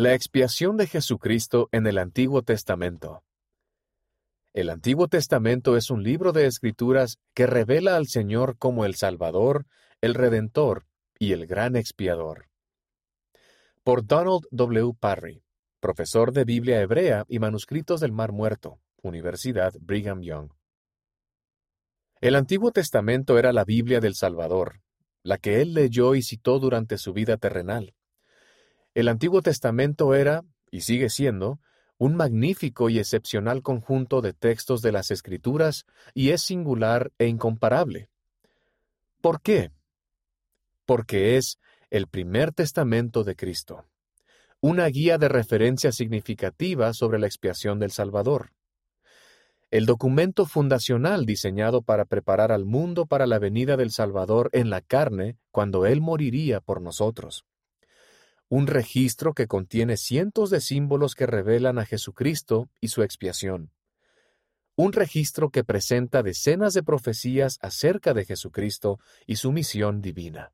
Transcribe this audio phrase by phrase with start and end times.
[0.00, 3.24] La expiación de Jesucristo en el Antiguo Testamento.
[4.52, 9.66] El Antiguo Testamento es un libro de escrituras que revela al Señor como el Salvador,
[10.00, 10.86] el Redentor
[11.18, 12.46] y el Gran Expiador.
[13.82, 14.92] Por Donald W.
[15.00, 15.42] Parry,
[15.80, 20.52] profesor de Biblia Hebrea y Manuscritos del Mar Muerto, Universidad Brigham Young.
[22.20, 24.80] El Antiguo Testamento era la Biblia del Salvador,
[25.24, 27.96] la que él leyó y citó durante su vida terrenal.
[28.98, 30.42] El Antiguo Testamento era,
[30.72, 31.60] y sigue siendo,
[31.98, 38.10] un magnífico y excepcional conjunto de textos de las Escrituras y es singular e incomparable.
[39.20, 39.70] ¿Por qué?
[40.84, 43.86] Porque es el primer testamento de Cristo,
[44.60, 48.50] una guía de referencia significativa sobre la expiación del Salvador
[49.70, 54.80] el documento fundacional diseñado para preparar al mundo para la venida del Salvador en la
[54.80, 57.44] carne cuando Él moriría por nosotros.
[58.50, 63.72] Un registro que contiene cientos de símbolos que revelan a Jesucristo y su expiación.
[64.74, 70.52] Un registro que presenta decenas de profecías acerca de Jesucristo y su misión divina.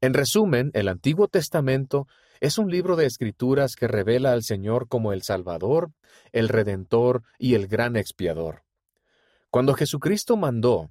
[0.00, 2.06] En resumen, el Antiguo Testamento
[2.40, 5.92] es un libro de escrituras que revela al Señor como el Salvador,
[6.32, 8.62] el Redentor y el gran expiador.
[9.50, 10.90] Cuando Jesucristo mandó,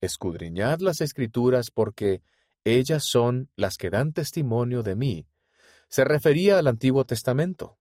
[0.00, 2.22] escudriñad las escrituras porque
[2.64, 5.26] ellas son las que dan testimonio de mí,
[5.88, 7.78] se refería al Antiguo Testamento.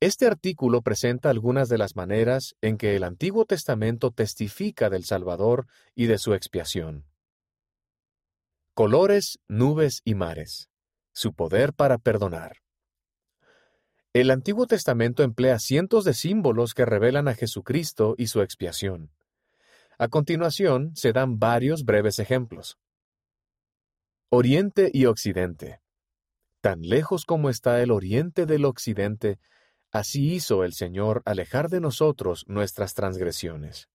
[0.00, 5.66] Este artículo presenta algunas de las maneras en que el Antiguo Testamento testifica del Salvador
[5.94, 7.06] y de su expiación.
[8.74, 10.68] Colores, nubes y mares
[11.14, 12.58] su poder para perdonar.
[14.12, 19.12] El Antiguo Testamento emplea cientos de símbolos que revelan a Jesucristo y su expiación.
[19.96, 22.78] A continuación se dan varios breves ejemplos.
[24.34, 25.80] Oriente y Occidente.
[26.60, 29.38] Tan lejos como está el Oriente del Occidente,
[29.92, 33.88] así hizo el Señor alejar de nosotros nuestras transgresiones.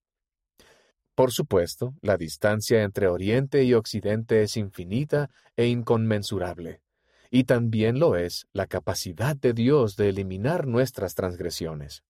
[1.13, 6.81] Por supuesto, la distancia entre Oriente y Occidente es infinita e inconmensurable
[7.29, 12.05] y también lo es la capacidad de Dios de eliminar nuestras transgresiones.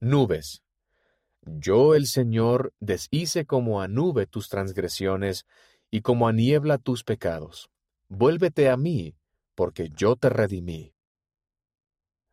[0.00, 0.62] Nubes.
[1.42, 5.44] Yo el Señor deshice como a nube tus transgresiones
[5.92, 7.70] y como a niebla tus pecados.
[8.08, 9.14] Vuélvete a mí,
[9.54, 10.94] porque yo te redimí.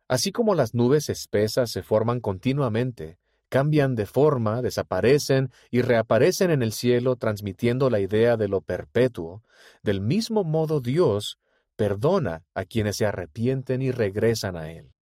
[0.08, 3.18] Así como las nubes espesas se forman continuamente,
[3.50, 9.44] cambian de forma, desaparecen y reaparecen en el cielo transmitiendo la idea de lo perpetuo,
[9.82, 11.38] del mismo modo Dios
[11.76, 14.94] perdona a quienes se arrepienten y regresan a Él.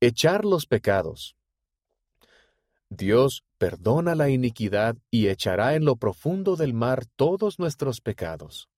[0.00, 1.36] Echar los pecados.
[2.88, 8.68] Dios perdona la iniquidad y echará en lo profundo del mar todos nuestros pecados.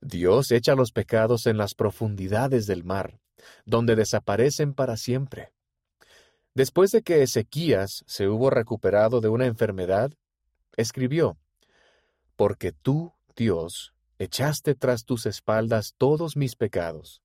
[0.00, 3.20] Dios echa los pecados en las profundidades del mar,
[3.66, 5.52] donde desaparecen para siempre.
[6.54, 10.10] Después de que Ezequías se hubo recuperado de una enfermedad,
[10.78, 11.36] escribió,
[12.36, 17.20] Porque tú, Dios, echaste tras tus espaldas todos mis pecados.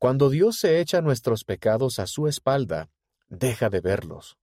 [0.00, 2.90] Cuando Dios se echa nuestros pecados a su espalda,
[3.28, 4.36] deja de verlos.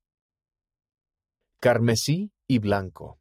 [1.59, 3.20] Carmesí y blanco.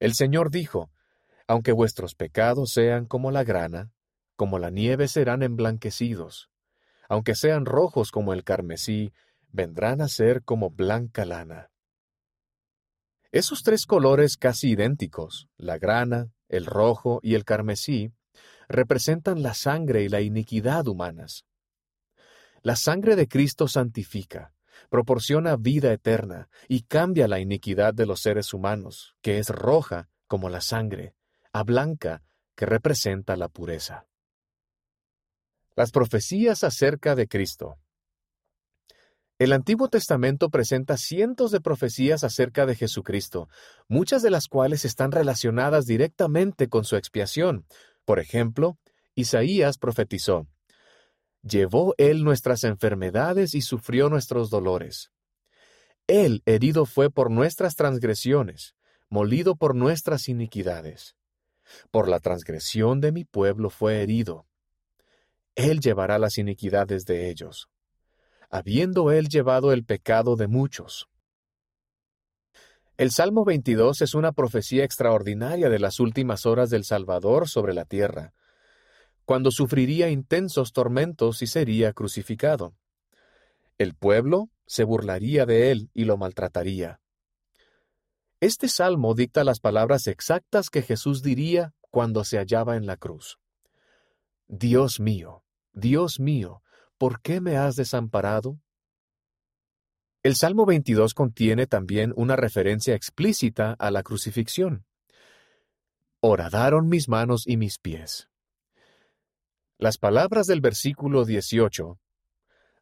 [0.00, 0.90] El Señor dijo,
[1.46, 3.92] Aunque vuestros pecados sean como la grana,
[4.36, 6.52] como la nieve serán emblanquecidos
[7.12, 9.12] aunque sean rojos como el carmesí,
[9.50, 11.70] vendrán a ser como blanca lana.
[13.32, 18.14] Esos tres colores casi idénticos, la grana, el rojo y el carmesí,
[18.66, 21.44] representan la sangre y la iniquidad humanas.
[22.62, 24.54] La sangre de Cristo santifica,
[24.92, 30.50] proporciona vida eterna y cambia la iniquidad de los seres humanos, que es roja como
[30.50, 31.14] la sangre,
[31.50, 32.22] a blanca
[32.54, 34.06] que representa la pureza.
[35.76, 37.78] Las profecías acerca de Cristo.
[39.38, 43.48] El Antiguo Testamento presenta cientos de profecías acerca de Jesucristo,
[43.88, 47.64] muchas de las cuales están relacionadas directamente con su expiación.
[48.04, 48.76] Por ejemplo,
[49.14, 50.48] Isaías profetizó,
[51.42, 55.10] Llevó Él nuestras enfermedades y sufrió nuestros dolores.
[56.06, 58.74] Él herido fue por nuestras transgresiones,
[59.08, 61.16] molido por nuestras iniquidades.
[61.90, 64.46] Por la transgresión de mi pueblo fue herido
[65.54, 67.68] él llevará las iniquidades de ellos,
[68.48, 71.08] habiendo Él llevado el pecado de muchos.
[72.96, 77.84] El Salmo 22 es una profecía extraordinaria de las últimas horas del Salvador sobre la
[77.84, 78.32] tierra,
[79.24, 82.74] cuando sufriría intensos tormentos y sería crucificado.
[83.78, 87.00] El pueblo se burlaría de él y lo maltrataría.
[88.40, 93.38] Este salmo dicta las palabras exactas que Jesús diría cuando se hallaba en la cruz.
[94.48, 96.62] Dios mío, Dios mío,
[96.98, 98.58] ¿por qué me has desamparado?
[100.22, 104.86] El Salmo 22 contiene también una referencia explícita a la crucifixión.
[106.20, 108.28] Horadaron mis manos y mis pies.
[109.82, 111.98] Las palabras del versículo 18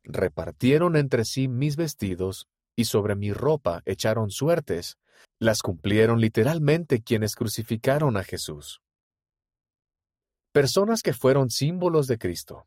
[0.04, 4.98] repartieron entre sí mis vestidos y sobre mi ropa echaron suertes,
[5.38, 8.82] las cumplieron literalmente quienes crucificaron a Jesús.
[10.52, 12.66] Personas que fueron símbolos de Cristo.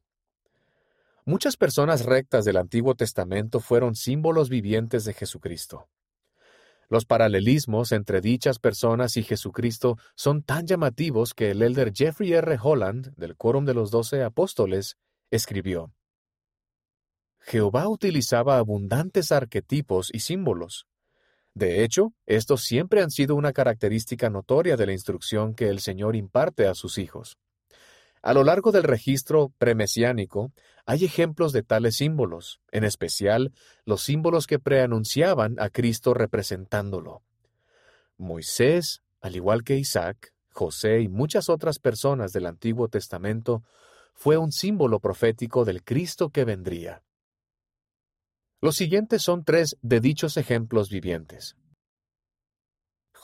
[1.25, 5.87] Muchas personas rectas del Antiguo Testamento fueron símbolos vivientes de Jesucristo.
[6.93, 12.55] Los paralelismos entre dichas personas y Jesucristo son tan llamativos que el elder Jeffrey R.
[12.61, 14.95] Holland, del Quórum de los Doce Apóstoles,
[15.31, 15.91] escribió,
[17.39, 20.85] Jehová utilizaba abundantes arquetipos y símbolos.
[21.55, 26.15] De hecho, estos siempre han sido una característica notoria de la instrucción que el Señor
[26.15, 27.39] imparte a sus hijos.
[28.23, 30.53] A lo largo del registro premesiánico
[30.85, 33.51] hay ejemplos de tales símbolos, en especial
[33.83, 37.21] los símbolos que preanunciaban a Cristo representándolo.
[38.17, 43.63] Moisés, al igual que Isaac, José y muchas otras personas del Antiguo Testamento,
[44.13, 47.03] fue un símbolo profético del Cristo que vendría.
[48.61, 51.57] Los siguientes son tres de dichos ejemplos vivientes.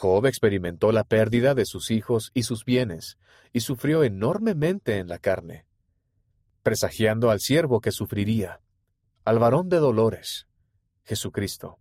[0.02, 3.18] Job experimentó la pérdida de sus hijos y sus bienes,
[3.52, 5.66] y sufrió enormemente en la carne,
[6.64, 8.62] presagiando al siervo que sufriría,
[9.26, 10.48] al varón de dolores,
[11.04, 11.80] Jesucristo.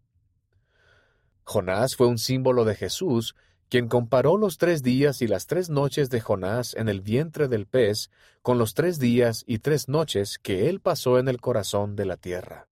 [1.44, 3.36] Jonás fue un símbolo de Jesús,
[3.68, 7.68] quien comparó los tres días y las tres noches de Jonás en el vientre del
[7.68, 8.10] pez
[8.42, 12.16] con los tres días y tres noches que él pasó en el corazón de la
[12.16, 12.67] tierra.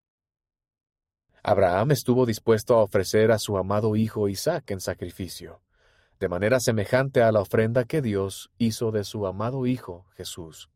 [1.48, 5.62] Abraham estuvo dispuesto a ofrecer a su amado hijo Isaac en sacrificio,
[6.18, 10.70] de manera semejante a la ofrenda que Dios hizo de su amado hijo Jesús.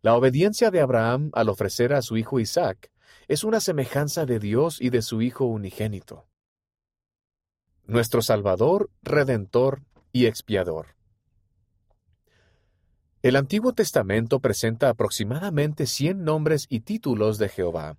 [0.00, 2.90] La obediencia de Abraham al ofrecer a su hijo Isaac
[3.28, 6.26] es una semejanza de Dios y de su Hijo unigénito.
[7.86, 10.96] Nuestro Salvador, Redentor y Expiador.
[13.22, 17.96] El Antiguo Testamento presenta aproximadamente cien nombres y títulos de Jehová,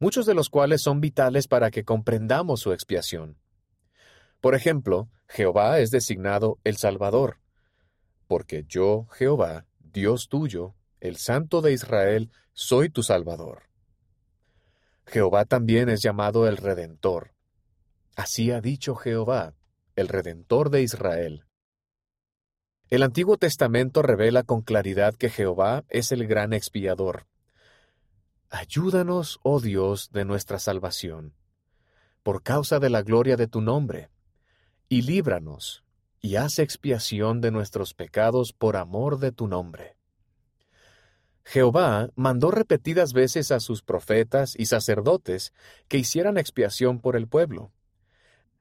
[0.00, 3.38] muchos de los cuales son vitales para que comprendamos su expiación.
[4.40, 7.38] Por ejemplo, Jehová es designado el Salvador,
[8.26, 13.64] porque yo, Jehová, Dios tuyo, el Santo de Israel, soy tu Salvador.
[15.06, 17.34] Jehová también es llamado el Redentor.
[18.16, 19.54] Así ha dicho Jehová,
[19.96, 21.44] el Redentor de Israel.
[22.88, 27.26] El Antiguo Testamento revela con claridad que Jehová es el gran expiador,
[28.52, 31.34] Ayúdanos, oh Dios, de nuestra salvación,
[32.24, 34.10] por causa de la gloria de tu nombre,
[34.88, 35.84] y líbranos,
[36.20, 39.96] y haz expiación de nuestros pecados por amor de tu nombre.
[41.44, 45.52] Jehová mandó repetidas veces a sus profetas y sacerdotes
[45.86, 47.72] que hicieran expiación por el pueblo.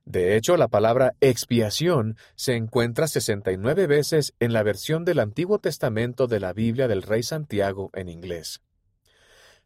[0.06, 6.28] De hecho, la palabra expiación se encuentra 69 veces en la versión del Antiguo Testamento
[6.28, 8.62] de la Biblia del Rey Santiago en inglés.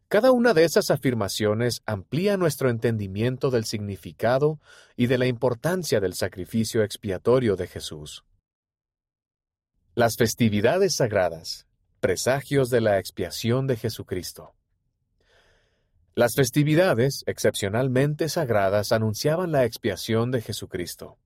[0.08, 4.60] Cada una de esas afirmaciones amplía nuestro entendimiento del significado
[4.96, 8.24] y de la importancia del sacrificio expiatorio de Jesús.
[9.94, 11.66] Las festividades sagradas,
[12.00, 14.54] presagios de la expiación de Jesucristo.
[16.16, 21.18] Las festividades, excepcionalmente sagradas, anunciaban la expiación de Jesucristo.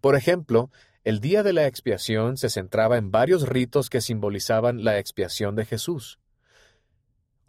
[0.00, 0.70] Por ejemplo,
[1.04, 5.64] el día de la expiación se centraba en varios ritos que simbolizaban la expiación de
[5.64, 6.18] Jesús.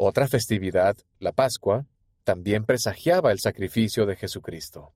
[0.03, 1.85] Otra festividad, la Pascua,
[2.23, 4.95] también presagiaba el sacrificio de Jesucristo.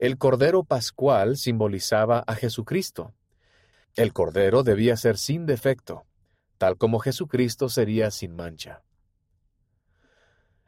[0.00, 3.14] El Cordero Pascual simbolizaba a Jesucristo.
[3.94, 6.04] El Cordero debía ser sin defecto,
[6.58, 8.82] tal como Jesucristo sería sin mancha.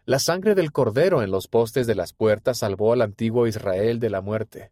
[0.05, 4.11] La sangre del Cordero en los postes de las puertas salvó al antiguo Israel de
[4.11, 4.71] la muerte,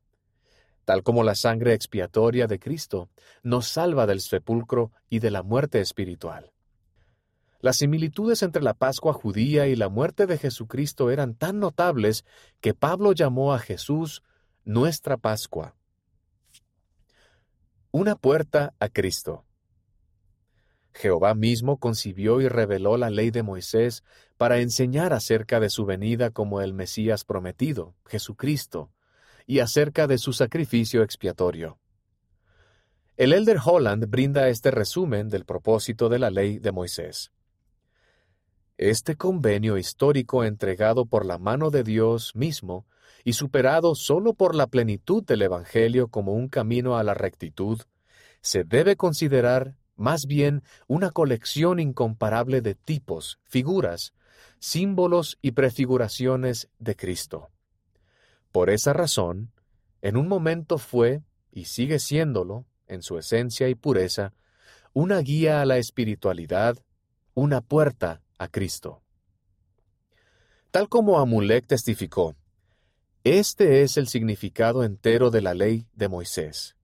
[0.85, 3.11] tal como la sangre expiatoria de Cristo
[3.43, 6.53] nos salva del sepulcro y de la muerte espiritual.
[7.61, 12.25] Las similitudes entre la Pascua judía y la muerte de Jesucristo eran tan notables
[12.61, 14.23] que Pablo llamó a Jesús
[14.65, 15.75] nuestra Pascua.
[17.91, 19.45] Una puerta a Cristo.
[20.93, 24.03] Jehová mismo concibió y reveló la ley de Moisés
[24.37, 28.91] para enseñar acerca de su venida como el Mesías prometido, Jesucristo,
[29.47, 31.79] y acerca de su sacrificio expiatorio.
[33.17, 37.31] El elder Holland brinda este resumen del propósito de la ley de Moisés.
[38.79, 42.85] Este convenio histórico entregado por la mano de Dios mismo
[43.25, 47.81] y superado solo por la plenitud del Evangelio como un camino a la rectitud,
[48.43, 54.13] se debe considerar más bien una colección incomparable de tipos, figuras,
[54.59, 57.49] símbolos y prefiguraciones de Cristo.
[58.53, 59.53] Por esa razón,
[60.03, 64.35] en un momento fue, y sigue siéndolo, en su esencia y pureza,
[64.93, 66.77] una guía a la espiritualidad,
[67.33, 69.03] una puerta a Cristo.
[70.71, 72.37] Tal como Amulek testificó,
[73.25, 76.77] este es el significado entero de la ley de Moisés,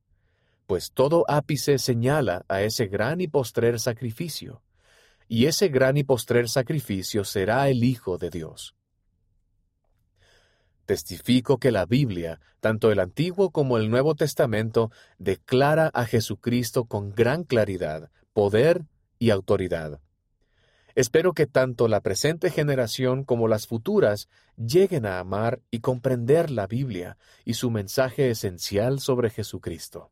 [0.66, 4.62] pues todo ápice señala a ese gran y postrer sacrificio,
[5.28, 8.74] y ese gran y postrer sacrificio será el Hijo de Dios.
[10.84, 17.12] Testifico que la Biblia, tanto el Antiguo como el Nuevo Testamento, declara a Jesucristo con
[17.14, 18.84] gran claridad, poder
[19.18, 20.00] y autoridad.
[20.94, 26.66] Espero que tanto la presente generación como las futuras lleguen a amar y comprender la
[26.66, 30.10] Biblia y su mensaje esencial sobre Jesucristo.